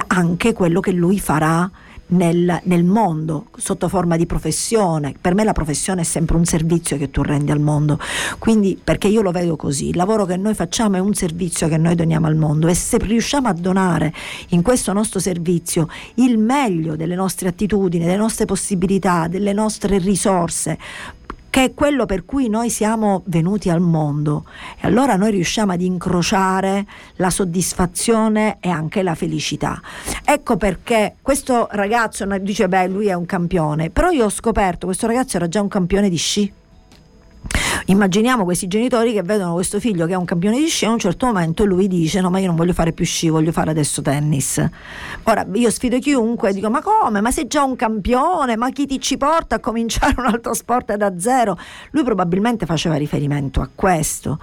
anche 0.09 0.53
quello 0.53 0.81
che 0.81 0.93
lui 0.93 1.19
farà 1.19 1.71
nel, 2.13 2.61
nel, 2.65 2.85
mondo 2.85 3.47
sotto 3.57 3.89
forma 3.89 4.17
di 4.17 4.27
professione. 4.27 5.15
Per 5.21 5.35
me 5.35 5.45
la 5.45 5.53
professione 5.53 6.03
è 6.03 6.05
sempre 6.05 6.37
un 6.37 6.45
servizio 6.45 6.97
che 6.97 7.11
tu 7.11 7.23
rendi 7.23 7.51
al 7.51 7.61
mondo, 7.61 7.99
quindi 8.39 8.79
perché 8.83 9.09
io 9.09 9.23
lo 9.23 9.31
vedo 9.31 9.57
così, 9.57 9.89
il 9.89 9.97
lavoro 9.97 10.25
che 10.25 10.37
noi 10.37 10.55
facciamo 10.55 10.97
è 10.97 11.01
un 11.01 11.15
servizio 11.15 11.69
che 11.69 11.77
noi 11.77 11.95
doniamo 11.95 12.27
al 12.27 12.37
mondo 12.37 12.69
e 12.69 12.75
se 12.75 12.99
riusciamo 12.99 13.49
a 13.49 13.53
donare 13.53 14.13
in 14.49 14.63
questo 14.63 14.93
nostro 14.93 15.21
servizio 15.21 15.89
il 16.15 16.39
meglio 16.39 16.97
delle 16.97 17.15
nostre 17.15 17.49
attitudini, 17.49 18.05
delle 18.05 18.17
nostre 18.17 18.45
possibilità, 18.45 19.29
delle 19.29 19.53
nostre 19.53 19.99
risorse, 19.99 20.79
che 21.53 21.65
è 21.65 21.75
quello 21.75 22.07
per 22.07 22.25
cui 22.25 22.49
noi 22.49 22.71
siamo 22.71 23.25
venuti 23.27 23.69
al 23.69 23.83
mondo. 23.83 24.47
E 24.81 24.87
allora 24.87 25.17
noi 25.17 25.33
riusciamo 25.33 25.73
ad 25.73 25.83
incrociare 25.83 26.87
la 27.17 27.29
soddisfazione 27.29 28.57
e 28.59 28.71
anche 28.71 29.03
la 29.03 29.15
felicità. 29.15 29.79
Ecco 30.25 30.57
perché 30.57 31.17
questo 31.21 31.69
ragazzo 31.73 32.25
dice 32.39 32.69
beh 32.69 32.89
lui 32.89 33.09
è 33.09 33.13
un 33.13 33.27
campione, 33.27 33.91
però 33.91 34.09
io 34.09 34.25
ho 34.25 34.31
scoperto 34.31 34.87
questo 34.87 35.07
ragazzo 35.07 35.37
era 35.37 35.47
già 35.47 35.61
un 35.61 35.69
campione 35.69 36.09
di 36.09 36.17
sci 36.17 36.53
Immaginiamo 37.87 38.45
questi 38.45 38.69
genitori 38.69 39.13
che 39.13 39.23
vedono 39.23 39.55
questo 39.55 39.81
figlio 39.81 40.07
che 40.07 40.13
è 40.13 40.17
un 40.17 40.25
campione 40.25 40.59
di 40.59 40.67
sci 40.67 40.85
e 40.85 40.89
a 40.89 40.93
un 40.93 40.99
certo 40.99 41.27
momento 41.27 41.65
lui 41.65 41.89
dice 41.89 42.21
no 42.21 42.31
ma 42.31 42.39
io 42.39 42.47
non 42.47 42.55
voglio 42.55 42.73
fare 42.73 42.93
più 42.93 43.05
sci, 43.05 43.29
voglio 43.29 43.53
fare 43.53 43.71
adesso 43.71 44.03
tennis. 44.03 44.65
Ora 45.25 45.47
io 45.53 45.71
sfido 45.71 45.99
chiunque 45.99 46.51
e 46.51 46.53
dico 46.53 46.71
ma 46.71 46.81
come? 46.81 47.21
Ma 47.21 47.31
sei 47.31 47.47
già 47.49 47.65
un 47.65 47.75
campione? 47.75 48.57
Ma 48.57 48.71
chi 48.71 48.87
ti 48.87 49.01
ci 49.01 49.17
porta 49.17 49.57
a 49.57 49.59
cominciare 49.59 50.15
un 50.19 50.27
altro 50.27 50.55
sport 50.55 50.95
da 50.95 51.19
zero? 51.19 51.59
Lui 51.91 52.05
probabilmente 52.05 52.67
faceva 52.67 52.95
riferimento 52.97 53.61
a 53.61 53.69
questo. 53.75 54.39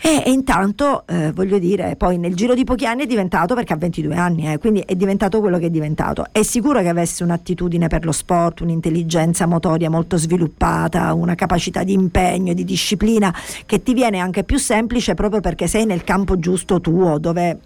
E, 0.00 0.22
e 0.24 0.30
intanto, 0.30 1.04
eh, 1.06 1.32
voglio 1.32 1.58
dire, 1.58 1.96
poi 1.96 2.18
nel 2.18 2.34
giro 2.34 2.54
di 2.54 2.64
pochi 2.64 2.86
anni 2.86 3.04
è 3.04 3.06
diventato, 3.06 3.54
perché 3.54 3.72
ha 3.72 3.76
22 3.76 4.14
anni, 4.14 4.52
eh, 4.52 4.58
quindi 4.58 4.80
è 4.80 4.94
diventato 4.94 5.40
quello 5.40 5.58
che 5.58 5.66
è 5.66 5.70
diventato. 5.70 6.26
È 6.30 6.42
sicuro 6.42 6.80
che 6.82 6.88
avesse 6.88 7.22
un'attitudine 7.22 7.88
per 7.88 8.04
lo 8.04 8.12
sport, 8.12 8.60
un'intelligenza 8.60 9.46
motoria 9.46 9.88
molto 9.88 10.16
sviluppata, 10.16 11.12
una 11.14 11.34
capacità 11.34 11.84
di 11.84 11.92
impegno, 11.92 12.52
di 12.52 12.64
disciplina, 12.64 13.34
che 13.66 13.82
ti 13.82 13.94
viene 13.94 14.18
anche 14.18 14.44
più 14.44 14.58
semplice 14.58 15.14
proprio 15.14 15.40
perché 15.40 15.66
sei 15.66 15.86
nel 15.86 16.04
campo 16.04 16.38
giusto 16.38 16.80
tuo, 16.80 17.18
dove, 17.18 17.58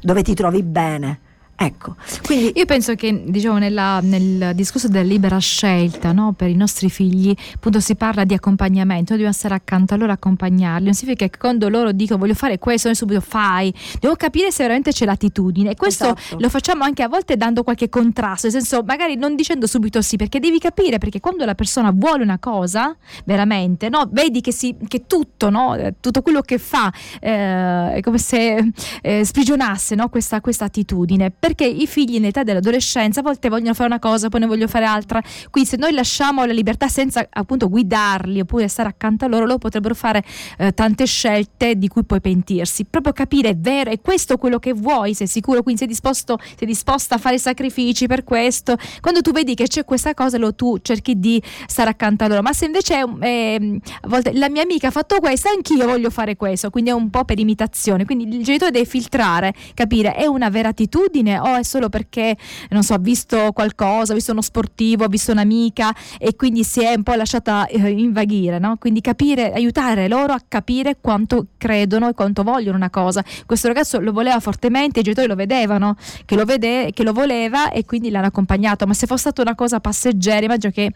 dove 0.00 0.22
ti 0.22 0.34
trovi 0.34 0.62
bene. 0.62 1.18
Ecco, 1.64 1.94
quindi 2.24 2.52
io 2.56 2.64
penso 2.64 2.96
che 2.96 3.22
diciamo, 3.24 3.58
nella, 3.58 4.00
nel 4.00 4.50
discorso 4.52 4.88
della 4.88 5.04
libera 5.04 5.38
scelta 5.38 6.10
no, 6.10 6.32
per 6.32 6.48
i 6.48 6.56
nostri 6.56 6.90
figli, 6.90 7.32
appunto 7.54 7.78
si 7.78 7.94
parla 7.94 8.24
di 8.24 8.34
accompagnamento, 8.34 9.12
dobbiamo 9.12 9.32
stare 9.32 9.54
accanto 9.54 9.94
a 9.94 9.96
loro, 9.96 10.10
accompagnarli. 10.10 10.86
Non 10.86 10.94
significa 10.94 11.28
che 11.28 11.38
quando 11.38 11.68
loro 11.68 11.92
dicono 11.92 12.18
voglio 12.18 12.34
fare 12.34 12.58
questo, 12.58 12.88
noi 12.88 12.96
subito 12.96 13.20
fai. 13.20 13.72
Devo 14.00 14.16
capire 14.16 14.50
se 14.50 14.64
veramente 14.64 14.90
c'è 14.90 15.04
l'attitudine. 15.04 15.70
E 15.70 15.76
questo 15.76 16.16
esatto. 16.16 16.40
lo 16.40 16.48
facciamo 16.48 16.82
anche 16.82 17.04
a 17.04 17.08
volte 17.08 17.36
dando 17.36 17.62
qualche 17.62 17.88
contrasto, 17.88 18.48
nel 18.48 18.56
senso 18.60 18.82
magari 18.84 19.14
non 19.14 19.36
dicendo 19.36 19.68
subito 19.68 20.02
sì, 20.02 20.16
perché 20.16 20.40
devi 20.40 20.58
capire, 20.58 20.98
perché 20.98 21.20
quando 21.20 21.44
la 21.44 21.54
persona 21.54 21.92
vuole 21.94 22.24
una 22.24 22.40
cosa, 22.40 22.96
veramente, 23.24 23.88
no, 23.88 24.08
vedi 24.10 24.40
che, 24.40 24.52
si, 24.52 24.76
che 24.88 25.06
tutto, 25.06 25.48
no, 25.48 25.76
tutto 26.00 26.22
quello 26.22 26.40
che 26.40 26.58
fa 26.58 26.92
eh, 27.20 27.94
è 27.94 28.00
come 28.02 28.18
se 28.18 28.72
eh, 29.00 29.24
sprigionasse 29.24 29.94
no, 29.94 30.08
questa, 30.08 30.40
questa 30.40 30.64
attitudine. 30.64 31.30
Per 31.30 31.51
perché 31.52 31.66
i 31.66 31.86
figli 31.86 32.14
in 32.14 32.24
età 32.24 32.42
dell'adolescenza 32.42 33.20
a 33.20 33.22
volte 33.22 33.48
vogliono 33.50 33.74
fare 33.74 33.88
una 33.88 33.98
cosa, 33.98 34.28
poi 34.28 34.40
ne 34.40 34.46
vogliono 34.46 34.68
fare 34.68 34.86
altra. 34.86 35.22
Quindi 35.50 35.68
se 35.68 35.76
noi 35.76 35.92
lasciamo 35.92 36.44
la 36.44 36.52
libertà 36.52 36.88
senza 36.88 37.26
appunto 37.30 37.68
guidarli 37.68 38.40
oppure 38.40 38.68
stare 38.68 38.88
accanto 38.88 39.26
a 39.26 39.28
loro, 39.28 39.44
loro 39.44 39.58
potrebbero 39.58 39.94
fare 39.94 40.24
eh, 40.58 40.72
tante 40.72 41.04
scelte 41.04 41.76
di 41.76 41.88
cui 41.88 42.04
poi 42.04 42.20
pentirsi. 42.20 42.86
Proprio 42.86 43.12
capire 43.12 43.50
è 43.50 43.56
vero, 43.56 43.90
è 43.90 44.00
questo 44.00 44.38
quello 44.38 44.58
che 44.58 44.72
vuoi, 44.72 45.14
sei 45.14 45.26
sicuro, 45.26 45.62
quindi 45.62 45.80
sei 45.80 45.88
disposto, 45.88 46.38
sei 46.56 46.66
disposta 46.66 47.16
a 47.16 47.18
fare 47.18 47.38
sacrifici 47.38 48.06
per 48.06 48.24
questo. 48.24 48.76
Quando 49.00 49.20
tu 49.20 49.32
vedi 49.32 49.54
che 49.54 49.66
c'è 49.66 49.84
questa 49.84 50.14
cosa, 50.14 50.38
lo, 50.38 50.54
tu 50.54 50.78
cerchi 50.80 51.18
di 51.20 51.42
stare 51.66 51.90
accanto 51.90 52.24
a 52.24 52.28
loro. 52.28 52.40
Ma 52.40 52.54
se 52.54 52.64
invece 52.64 53.04
eh, 53.20 53.80
a 54.00 54.08
volte 54.08 54.32
la 54.32 54.48
mia 54.48 54.62
amica 54.62 54.88
ha 54.88 54.90
fatto 54.90 55.18
questo, 55.18 55.50
anch'io 55.50 55.86
voglio 55.86 56.08
fare 56.08 56.36
questo, 56.36 56.70
quindi 56.70 56.90
è 56.90 56.94
un 56.94 57.10
po' 57.10 57.24
per 57.24 57.38
imitazione. 57.38 58.06
Quindi 58.06 58.36
il 58.36 58.42
genitore 58.42 58.70
deve 58.70 58.86
filtrare, 58.86 59.52
capire 59.74 60.14
è 60.14 60.24
una 60.24 60.48
vera 60.48 60.68
attitudine 60.68 61.31
o 61.38 61.56
è 61.56 61.62
solo 61.62 61.88
perché, 61.88 62.36
non 62.70 62.82
so, 62.82 62.94
ha 62.94 62.98
visto 62.98 63.52
qualcosa, 63.52 64.12
ha 64.12 64.14
visto 64.14 64.32
uno 64.32 64.42
sportivo, 64.42 65.04
ha 65.04 65.08
visto 65.08 65.32
un'amica 65.32 65.94
e 66.18 66.36
quindi 66.36 66.64
si 66.64 66.80
è 66.80 66.94
un 66.94 67.02
po' 67.02 67.14
lasciata 67.14 67.66
eh, 67.66 67.88
invaghire, 67.90 68.58
no? 68.58 68.76
Quindi 68.76 69.00
capire, 69.00 69.52
aiutare 69.52 70.08
loro 70.08 70.32
a 70.32 70.40
capire 70.46 70.98
quanto 71.00 71.46
credono 71.56 72.08
e 72.08 72.14
quanto 72.14 72.42
vogliono 72.42 72.76
una 72.76 72.90
cosa. 72.90 73.24
Questo 73.46 73.68
ragazzo 73.68 74.00
lo 74.00 74.12
voleva 74.12 74.40
fortemente, 74.40 75.00
i 75.00 75.02
genitori 75.02 75.28
lo 75.28 75.34
vedevano, 75.34 75.96
che 76.24 76.36
lo, 76.36 76.44
vede, 76.44 76.90
che 76.92 77.02
lo 77.02 77.12
voleva 77.12 77.70
e 77.70 77.84
quindi 77.84 78.10
l'hanno 78.10 78.26
accompagnato, 78.26 78.86
ma 78.86 78.94
se 78.94 79.06
fosse 79.06 79.20
stata 79.22 79.42
una 79.42 79.54
cosa 79.54 79.80
passeggera, 79.80 80.44
immagino 80.44 80.72
che 80.72 80.92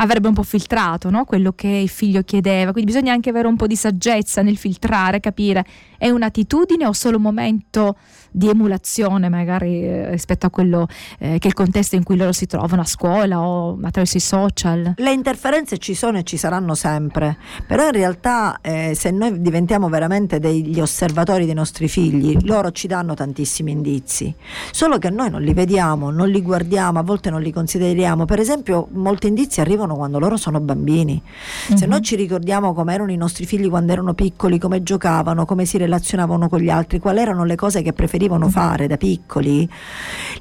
avrebbe 0.00 0.28
un 0.28 0.34
po' 0.34 0.42
filtrato 0.42 1.10
no? 1.10 1.24
quello 1.24 1.52
che 1.52 1.68
il 1.68 1.88
figlio 1.88 2.22
chiedeva, 2.22 2.72
quindi 2.72 2.92
bisogna 2.92 3.12
anche 3.12 3.30
avere 3.30 3.46
un 3.46 3.56
po' 3.56 3.66
di 3.66 3.76
saggezza 3.76 4.42
nel 4.42 4.56
filtrare, 4.56 5.20
capire 5.20 5.64
è 5.98 6.08
un'attitudine 6.10 6.86
o 6.86 6.92
solo 6.92 7.16
un 7.16 7.22
momento 7.22 7.96
di 8.30 8.48
emulazione 8.48 9.28
magari 9.28 9.82
eh, 9.82 10.10
rispetto 10.10 10.46
a 10.46 10.50
quello 10.50 10.86
eh, 11.18 11.38
che 11.38 11.44
è 11.44 11.46
il 11.46 11.54
contesto 11.54 11.96
in 11.96 12.02
cui 12.02 12.16
loro 12.16 12.32
si 12.32 12.46
trovano 12.46 12.82
a 12.82 12.84
scuola 12.84 13.40
o 13.40 13.78
attraverso 13.82 14.16
i 14.16 14.20
social. 14.20 14.94
Le 14.96 15.12
interferenze 15.12 15.78
ci 15.78 15.94
sono 15.94 16.18
e 16.18 16.24
ci 16.24 16.36
saranno 16.36 16.74
sempre, 16.74 17.38
però 17.66 17.86
in 17.86 17.92
realtà 17.92 18.58
eh, 18.60 18.92
se 18.94 19.10
noi 19.10 19.40
diventiamo 19.40 19.88
veramente 19.88 20.38
degli 20.38 20.78
osservatori 20.80 21.46
dei 21.46 21.54
nostri 21.54 21.88
figli, 21.88 22.36
loro 22.42 22.70
ci 22.70 22.86
danno 22.86 23.14
tantissimi 23.14 23.72
indizi, 23.72 24.34
solo 24.70 24.98
che 24.98 25.10
noi 25.10 25.30
non 25.30 25.42
li 25.42 25.54
vediamo, 25.54 26.10
non 26.10 26.28
li 26.28 26.42
guardiamo, 26.42 26.98
a 26.98 27.02
volte 27.02 27.30
non 27.30 27.40
li 27.40 27.52
consideriamo. 27.52 28.24
Per 28.24 28.38
esempio 28.38 28.88
molti 28.92 29.26
indizi 29.26 29.60
arrivano 29.60 29.96
quando 29.96 30.18
loro 30.18 30.36
sono 30.36 30.60
bambini. 30.60 31.20
Se 31.68 31.74
mm-hmm. 31.74 31.90
noi 31.90 32.02
ci 32.02 32.16
ricordiamo 32.16 32.74
come 32.74 32.94
erano 32.94 33.10
i 33.10 33.16
nostri 33.16 33.46
figli 33.46 33.68
quando 33.68 33.92
erano 33.92 34.14
piccoli, 34.14 34.58
come 34.58 34.82
giocavano, 34.82 35.44
come 35.44 35.64
si 35.64 35.78
relazionavano 35.78 36.48
con 36.48 36.60
gli 36.60 36.70
altri, 36.70 36.98
quali 36.98 37.20
erano 37.20 37.44
le 37.44 37.56
cose 37.56 37.82
che 37.82 37.92
preferivano 37.92 38.17
fare 38.48 38.86
da 38.86 38.96
piccoli, 38.96 39.68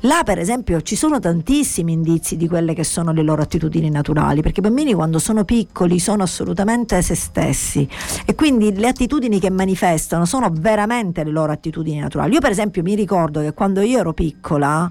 là 0.01 0.21
per 0.23 0.39
esempio 0.39 0.81
ci 0.81 0.95
sono 0.95 1.19
tantissimi 1.19 1.93
indizi 1.93 2.37
di 2.37 2.47
quelle 2.47 2.73
che 2.73 2.83
sono 2.83 3.11
le 3.11 3.21
loro 3.21 3.41
attitudini 3.41 3.89
naturali, 3.89 4.41
perché 4.41 4.59
i 4.59 4.63
bambini 4.63 4.93
quando 4.93 5.19
sono 5.19 5.43
piccoli 5.43 5.99
sono 5.99 6.23
assolutamente 6.23 7.01
se 7.01 7.15
stessi. 7.15 7.87
E 8.25 8.35
quindi 8.35 8.73
le 8.75 8.87
attitudini 8.87 9.39
che 9.39 9.49
manifestano 9.49 10.25
sono 10.25 10.49
veramente 10.51 11.23
le 11.23 11.31
loro 11.31 11.51
attitudini 11.51 11.99
naturali. 11.99 12.33
Io 12.33 12.39
per 12.39 12.51
esempio 12.51 12.81
mi 12.83 12.95
ricordo 12.95 13.41
che 13.41 13.53
quando 13.53 13.81
io 13.81 13.99
ero 13.99 14.13
piccola 14.13 14.89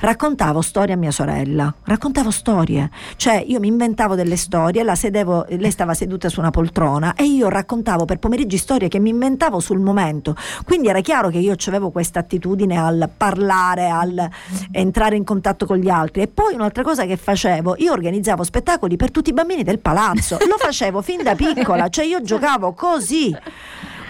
raccontavo 0.00 0.60
storie 0.60 0.94
a 0.94 0.96
mia 0.96 1.10
sorella, 1.10 1.72
raccontavo 1.84 2.30
storie, 2.30 2.90
cioè 3.16 3.42
io 3.46 3.60
mi 3.60 3.68
inventavo 3.68 3.82
inventavo 3.84 4.14
delle 4.16 4.36
storie, 4.36 4.82
la 4.82 4.94
sedevo, 4.94 5.46
lei 5.48 5.70
stava 5.70 5.94
seduta 5.94 6.28
su 6.28 6.40
una 6.40 6.50
poltrona 6.50 7.14
e 7.14 7.24
io 7.24 7.48
raccontavo 7.48 8.04
per 8.04 8.18
pomeriggi 8.18 8.56
storie 8.56 8.88
che 8.88 8.98
mi 8.98 9.10
inventavo 9.10 9.60
sul 9.60 9.78
momento. 9.78 10.34
Quindi 10.64 10.88
era 10.88 11.00
chiaro 11.00 11.28
che 11.28 11.38
io 11.38 11.54
avevo 11.66 11.90
questa 11.90 12.23
attitudine 12.24 12.78
al 12.78 13.08
parlare, 13.14 13.88
al 13.88 14.28
entrare 14.72 15.16
in 15.16 15.24
contatto 15.24 15.66
con 15.66 15.76
gli 15.76 15.88
altri. 15.88 16.22
E 16.22 16.28
poi 16.28 16.54
un'altra 16.54 16.82
cosa 16.82 17.04
che 17.04 17.16
facevo, 17.16 17.76
io 17.78 17.92
organizzavo 17.92 18.42
spettacoli 18.42 18.96
per 18.96 19.10
tutti 19.10 19.30
i 19.30 19.32
bambini 19.32 19.62
del 19.62 19.78
palazzo. 19.78 20.38
Lo 20.48 20.56
facevo 20.58 21.02
fin 21.02 21.22
da 21.22 21.34
piccola, 21.34 21.88
cioè 21.88 22.04
io 22.04 22.22
giocavo 22.22 22.72
così. 22.72 23.34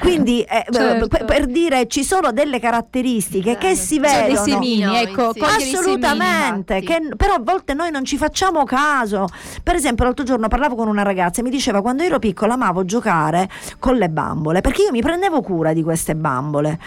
Quindi 0.04 0.42
eh, 0.42 0.64
certo. 0.70 1.08
per, 1.08 1.24
per, 1.24 1.46
dire 1.46 1.86
ci 1.86 2.04
sono 2.04 2.30
delle 2.30 2.60
caratteristiche 2.60 3.56
che 3.56 3.74
si 3.74 3.98
vedono. 3.98 4.36
Sono 4.36 4.44
dei 4.44 4.52
semini, 4.52 4.96
ecco, 4.96 5.32
assolutamente, 5.40 6.80
che, 6.82 7.08
però 7.16 7.34
a 7.34 7.40
volte 7.42 7.72
noi 7.72 7.90
non 7.90 8.04
ci 8.04 8.18
facciamo 8.18 8.64
caso. 8.64 9.26
Per 9.62 9.74
esempio 9.74 10.04
l'altro 10.04 10.24
giorno 10.24 10.48
parlavo 10.48 10.74
con 10.74 10.88
una 10.88 11.02
ragazza 11.02 11.40
e 11.40 11.42
mi 11.42 11.50
diceva 11.50 11.80
quando 11.80 12.02
ero 12.02 12.18
piccola 12.18 12.52
amavo 12.52 12.84
giocare 12.84 13.48
con 13.78 13.96
le 13.96 14.10
bambole, 14.10 14.60
perché 14.60 14.82
io 14.82 14.90
mi 14.90 15.00
prendevo 15.00 15.40
cura 15.40 15.72
di 15.72 15.82
queste 15.82 16.14
bambole. 16.14 16.78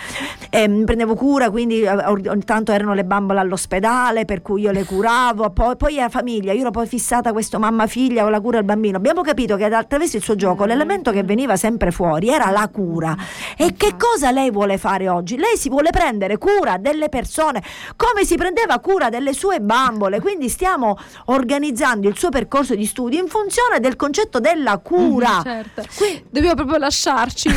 E 0.51 0.67
mi 0.67 0.83
prendevo 0.83 1.15
cura, 1.15 1.49
quindi 1.49 1.81
eh, 1.81 1.89
ogni 1.89 2.43
tanto 2.45 2.71
erano 2.71 2.93
le 2.93 3.03
bambole 3.03 3.39
all'ospedale, 3.39 4.25
per 4.25 4.43
cui 4.43 4.61
io 4.61 4.71
le 4.71 4.83
curavo, 4.83 5.49
poi, 5.49 5.75
poi 5.75 5.95
la 5.95 6.09
famiglia, 6.09 6.53
io 6.53 6.61
ero 6.61 6.71
poi 6.71 6.85
fissata 6.85 7.31
questo 7.31 7.57
mamma-figlia 7.57 8.21
con 8.21 8.31
la 8.31 8.39
cura 8.39 8.57
del 8.57 8.65
bambino. 8.65 8.97
Abbiamo 8.97 9.21
capito 9.21 9.55
che 9.55 9.65
attraverso 9.65 10.17
il 10.17 10.23
suo 10.23 10.35
gioco 10.35 10.65
l'elemento 10.65 11.11
che 11.11 11.23
veniva 11.23 11.55
sempre 11.55 11.89
fuori 11.91 12.29
era 12.29 12.51
la 12.51 12.69
cura 12.71 13.06
cura. 13.15 13.15
E 13.55 13.73
che 13.75 13.95
cosa 13.97 14.31
lei 14.31 14.51
vuole 14.51 14.77
fare 14.77 15.07
oggi? 15.07 15.37
Lei 15.37 15.57
si 15.57 15.69
vuole 15.69 15.91
prendere 15.91 16.37
cura 16.37 16.77
delle 16.77 17.09
persone 17.09 17.63
come 17.95 18.25
si 18.25 18.35
prendeva 18.35 18.79
cura 18.79 19.09
delle 19.09 19.33
sue 19.33 19.59
bambole. 19.61 20.19
Quindi 20.19 20.49
stiamo 20.49 20.97
organizzando 21.25 22.07
il 22.09 22.17
suo 22.17 22.29
percorso 22.29 22.75
di 22.75 22.85
studio 22.85 23.19
in 23.19 23.27
funzione 23.27 23.79
del 23.79 23.95
concetto 23.95 24.39
della 24.39 24.79
cura. 24.79 25.39
Mm, 25.39 25.43
certo. 25.43 25.83
Quindi, 25.95 26.25
dobbiamo 26.29 26.55
proprio 26.55 26.77
lasciarci. 26.77 27.47
Eh 27.47 27.53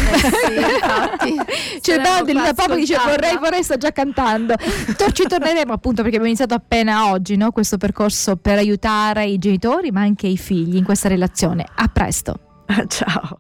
sì, 1.20 1.80
C'è 1.80 2.00
Dante 2.00 2.32
lì 2.32 2.40
da 2.40 2.54
poco 2.54 2.74
dice 2.74 2.96
vorrei, 2.96 3.36
vorrei, 3.38 3.62
sta 3.62 3.76
già 3.76 3.92
cantando. 3.92 4.54
Ci 5.12 5.24
torneremo 5.24 5.72
appunto 5.72 6.02
perché 6.02 6.16
abbiamo 6.16 6.26
iniziato 6.26 6.54
appena 6.54 7.10
oggi 7.10 7.36
no? 7.36 7.50
questo 7.50 7.76
percorso 7.76 8.36
per 8.36 8.58
aiutare 8.58 9.24
i 9.24 9.38
genitori 9.38 9.90
ma 9.90 10.00
anche 10.00 10.26
i 10.26 10.36
figli 10.36 10.76
in 10.76 10.84
questa 10.84 11.08
relazione. 11.08 11.66
A 11.74 11.88
presto. 11.88 12.38
Ciao. 12.88 13.38